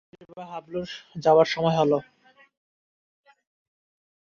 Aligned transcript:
নবীন, 0.03 0.11
মোতির 0.11 0.29
মা, 0.31 0.45
হাবলুর 0.51 0.89
যাবার 1.15 1.47
সময় 1.53 1.75
হল। 1.79 1.91